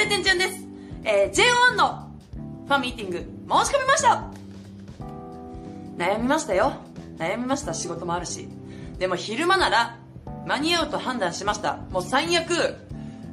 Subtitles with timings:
[0.00, 0.66] 晴天ちゃんです。
[1.04, 2.10] えー、J1 の
[2.66, 4.30] ファンミーティング申し込みました
[5.98, 6.72] 悩みましたよ。
[7.18, 7.74] 悩みました。
[7.74, 8.48] 仕事もあるし。
[8.98, 9.98] でも昼間なら
[10.46, 11.76] 間に合うと判断しました。
[11.90, 12.76] もう最悪、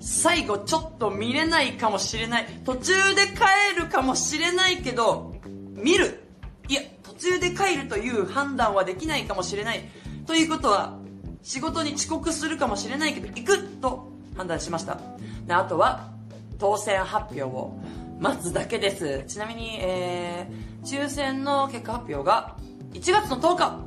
[0.00, 2.46] 最後ちょっと見れないかもしれない。
[2.66, 5.34] 途中で帰るかもしれないけど、
[5.72, 6.22] 見る。
[6.68, 9.88] いや、途中で帰るという判断はできないかもしれない。
[10.26, 10.98] ということは、
[11.42, 14.98] 仕事に遅刻するかもしれないけど、行くと判断しました。
[15.46, 16.19] であとは、
[16.60, 17.72] 当選発表を
[18.20, 19.24] 待つだけです。
[19.26, 22.54] ちなみに、えー、抽選の結果発表が
[22.92, 23.80] 1月の10日。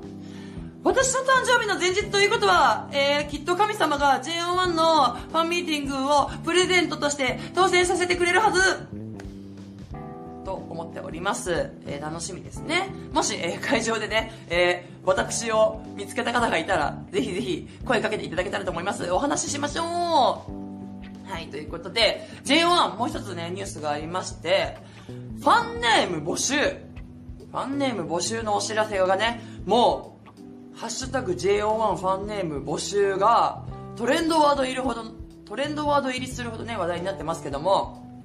[0.84, 8.60] 私の誕生日の前日ということは、えー、きっと神様が JO1 のファンミーティングをプレゼントとして当選させてくれるはず
[10.44, 11.72] と思っております。
[11.86, 12.90] えー楽しみですね。
[13.14, 19.10] もし、えー会場でね、えー私を見つけた方がいたら、ぜひぜひ声かけていただけたらと思います。
[19.12, 20.63] お話ししましょう
[21.34, 24.78] はい、ということで、JO1 もう一つね、ニュースがありまして、
[25.40, 30.20] ファンネーム募集ファンネーム募集のお知らせがね、も
[30.76, 33.64] う、ハッシュタグ JO1 ファンネーム募集が
[33.96, 35.06] トレンドワード入りほど、
[35.46, 38.24] トレンドワード入りするほどね、話題になってますけども、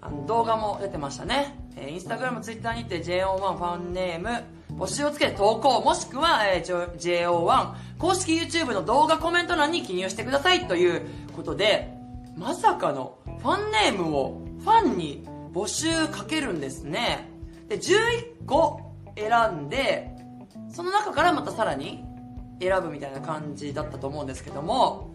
[0.00, 1.58] あの動画も出てましたね。
[1.74, 4.44] えー、インスタグラム、ツイッターにて JO1 ファンネーム
[4.80, 11.02] 募集をつけて投稿、もしくは、えー、JO1 公式 YouTube の動画コメント欄に記入してくださいという
[11.34, 11.95] ことで、
[12.36, 17.30] まさかのファンネームをファンに募集かけるんですね。
[17.68, 20.10] で、11個選んで、
[20.70, 22.04] その中からまたさらに
[22.60, 25.10] 選ぶみたいな感じだったと思うんですけども、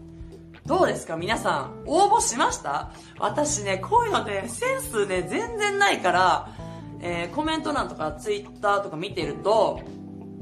[0.66, 1.16] どうですか？
[1.16, 2.92] 皆さん、応募しました？
[3.18, 6.48] 私ね、こういうのね、センスね、全然ないから、
[7.00, 9.80] えーコメント欄とかツイッターとか見てると、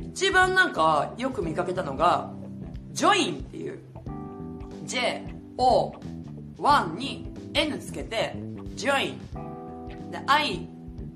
[0.00, 2.32] 一番なんかよく見かけたのが、
[2.92, 3.80] join っていう、
[4.84, 5.24] J,
[5.56, 5.94] O,
[6.60, 8.36] 1に N つけて、
[8.74, 10.10] join。
[10.10, 10.68] で、I、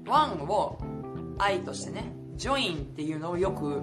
[0.05, 0.79] 1を
[1.39, 3.83] I としてね、 join っていうのをよく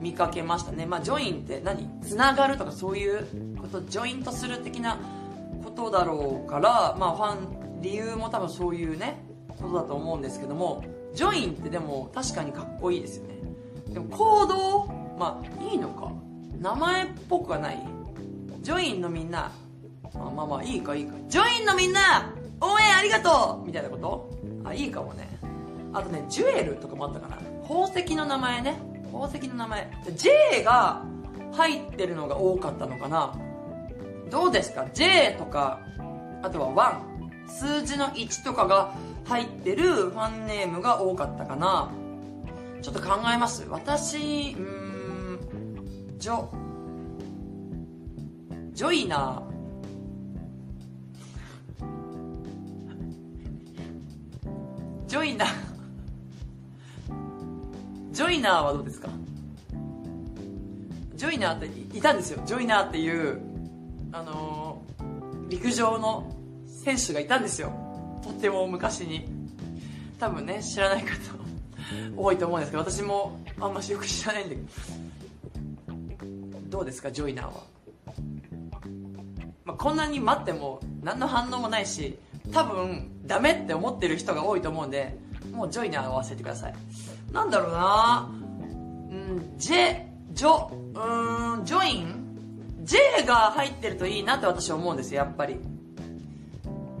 [0.00, 0.86] 見かけましたね。
[0.86, 1.88] まあ、 join って何？
[2.02, 4.98] つながるとかそういうこと、ジョイントする的な
[5.62, 13.34] ことだろうから、まあ、ファン、理由も多分そういうね、ことだと思うんですけども、 join ってでも確かにかっこいいですよね。
[13.88, 14.86] でも行動
[15.18, 16.10] まあ、いいのか？
[16.58, 17.78] 名前っぽくはない
[18.62, 19.52] ジョインのみんな、
[20.14, 21.14] あまあまあいいかいいか。
[21.28, 24.30] ジョインのみんな応援ありがとうみたいなこと？
[24.64, 25.28] あ、いいかもね。
[25.92, 27.36] あとね、ジュエルとかもあったかな。
[27.68, 28.80] 宝石の名前ね。
[29.12, 29.90] 宝石の名前。
[30.16, 31.04] J が
[31.52, 33.34] 入ってるのが多かったのかな。
[34.30, 35.80] どうですか ?J とか、
[36.42, 37.02] あとは
[37.46, 37.48] 1。
[37.48, 38.94] 数字の1とかが
[39.26, 41.90] 入ってるファンネームが多かったかな。
[42.82, 43.66] ちょっと考えます。
[43.68, 46.48] 私、うーん、ジョ、
[48.72, 49.53] ジョイナー。
[55.14, 55.48] ジョイナー。
[58.10, 59.08] ジョイナーはどうですか？
[61.14, 62.42] ジョイナーっていたんですよ。
[62.44, 63.40] ジョイナーっていう、
[64.10, 66.36] あのー陸上の
[66.66, 67.70] 選手がいたんですよ。
[68.24, 69.28] とっても昔に。
[70.18, 71.10] 多分ね、知らない方
[72.16, 76.60] 多いと思うんですけど、私もあんましよく知らないんだけど。
[76.70, 77.52] どうですか、ジョイナーは。
[79.64, 82.18] まあ、こんなに待っても何の反応もないし、
[82.54, 85.18] 多分ダメって思ってる人が多いと思うんで、
[85.52, 86.74] もうジョイナーを忘れてください。
[87.32, 88.30] なんだろうな
[89.10, 95.58] うん、ジェ、ジョ、うん、ジョイン ?J が入ってるといいなって私は思うんですよ、やっぱり。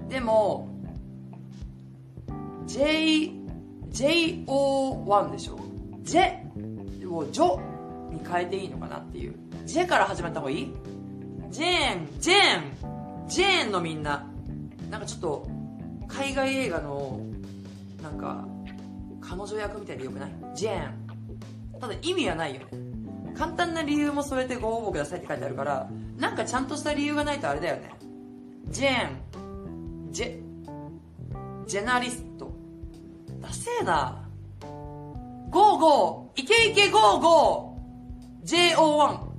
[0.08, 0.68] でも、
[2.66, 3.30] J、
[3.90, 5.58] JO1 でしょ
[6.02, 6.46] ?J
[7.08, 7.60] をジョ
[8.10, 9.34] に変えていいのかなっていう。
[9.66, 10.72] J から始めた方がいい？
[11.50, 14.28] ジェーン、ジェーン、ジェーンのみんな。
[14.90, 15.48] なんかちょっと、
[16.08, 17.20] 海外映画の、
[18.02, 18.46] なんか、
[19.20, 20.30] 彼女役みたいでよくない？
[20.54, 21.80] ジェーン。
[21.80, 22.66] ただ意味はないよね。
[23.36, 27.90] 簡単な理由も添えてご応募くださいって書いてあるから、なんかちゃんとした理由がないとあれだよね。
[28.68, 30.38] ジェーン、ジェ、
[31.66, 32.52] ジェナリスト。
[33.40, 34.28] ダセえな。
[35.50, 39.33] ゴーゴー、いけいけゴーゴー、JO1。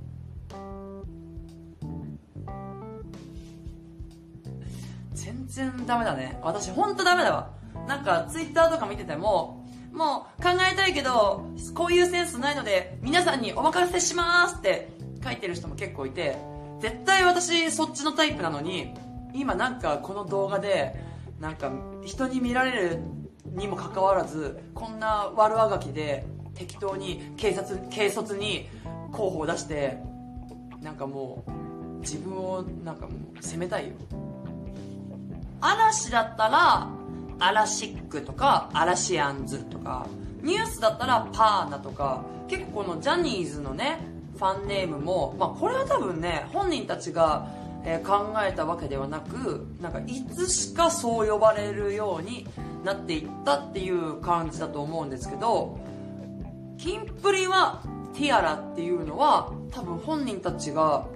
[5.46, 6.38] 然ダメだね。
[6.42, 7.50] 私ほんとダメだわ。
[7.86, 14.90] なんかツイッターとか見てても、もう考えたいけど、こういうセンスないので、皆さんにお任せしますって
[15.24, 16.36] 書いてる人も結構いて、
[16.80, 18.92] 絶対私そっちのタイプなのに、
[19.32, 20.94] 今なんかこの動画で、
[21.40, 21.70] なんか
[22.04, 23.00] 人に見られる
[23.44, 28.68] にもかかわらず、こんな悪あがきで適当に警察、軽率に
[29.12, 29.98] 候補を出して、
[30.82, 33.94] なんかもう自分をなんかもう責めたいよ。
[35.60, 36.88] 嵐だったら、
[37.38, 40.06] アラシックとか、アラシアンズとか、
[40.42, 44.00] ニュースだったらパーナとか、結構このジャニーズのね、
[44.36, 47.48] ファンネームも、まあこれは多分ね、本人たちが、
[47.84, 52.46] えー考えたわけではなく、なんかいつしかそう呼ばれるように
[52.84, 55.78] なっていったっていう感じだと思うんですけど、
[56.78, 57.82] キンプリは
[58.14, 61.06] ティアラっていうのは多分本人たちが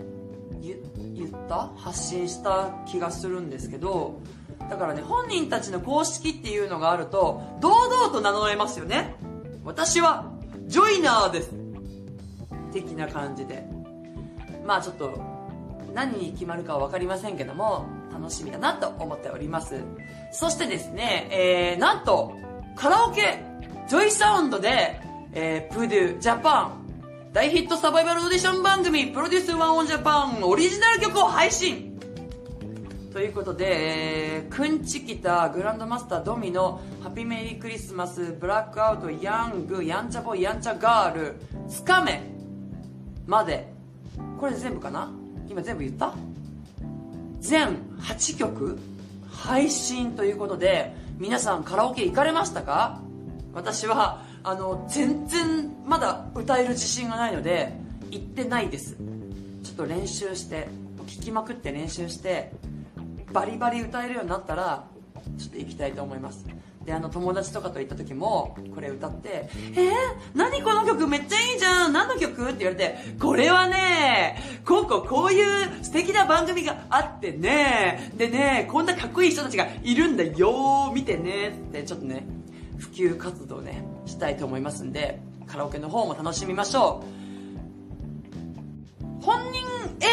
[1.51, 4.21] った発信した気がするんですけど
[4.71, 9.17] だからね本人たちの公式っていうのがあると堂々と名乗れますよね
[9.65, 10.33] 私は
[10.69, 11.51] ジョイナーです
[12.73, 13.67] 的な感じで
[14.65, 15.21] まあちょっと
[15.93, 19.83] 何に決まるかは分かりませんけども楽しみだなと思っております
[20.31, 22.33] そしてですね、えー、なんと
[22.77, 23.43] カラオケ
[23.89, 25.01] ジョイサウンドで、
[25.33, 26.80] えー、プデュジャパン
[27.33, 31.97] 大ヒットサバイバルオーディション番組プロデュースワンオンジャパンオリジナル曲を配信。
[33.13, 41.37] ということで、えー、くんちきたグランドマスタードミノハピメリークリスマスブラックアウトヤングやんちゃボーイやんちゃガール
[41.69, 42.21] つかめ
[43.29, 43.73] まで。
[44.41, 45.13] これ全部かな？
[45.49, 46.13] 今全部言った？
[47.39, 48.77] 全8曲
[49.31, 53.01] 配信ということで皆さんカラオケ行かれましたか？
[53.55, 57.73] 私はあの全然まだ歌える自信がないので
[58.11, 58.97] 行ってないです。
[59.63, 60.69] ちょっと練習して
[61.07, 62.53] 聴きまくって練習して
[63.33, 64.85] バリバリ歌えるようになったら
[65.39, 66.47] ちょっと行きたいと思います。
[66.85, 69.93] であの友達とかと行った時もこれ歌って「えー、
[70.35, 71.93] 何この曲めっちゃいいじゃん。
[71.93, 78.11] 何の曲?」って言われて「これはねこうこうこういう素敵な番組があってね。
[78.17, 80.91] でねこんなかっこいい人たちがいるんだよ。
[80.95, 82.27] 見てね」ってちょっとね
[82.81, 87.21] 普及活動ねしたいと思いますんでカラオケの方も楽しみましょう。
[89.23, 89.61] 本人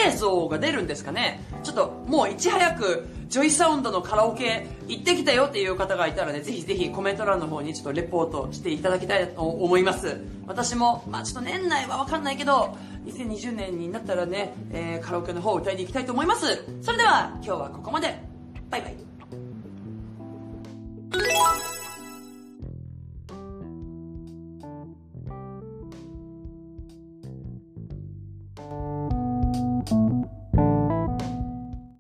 [0.10, 1.42] 映像が出るんですかね？
[1.64, 10.20] ちょっともういち早くジョイサウンドのカラオケ行ってきたよっていう方がいたらねぜひぜひコメント欄の方にちょっとレポートしていただきたいと思います。
[10.46, 12.76] 私もまあちょっと年内は分かんないけど
[13.06, 16.66] 2020年になったらね、えーカラオケの方を歌いに行きたいと思います。
[16.82, 18.20] それでは今日はここまで。
[18.70, 19.17] バイバイ。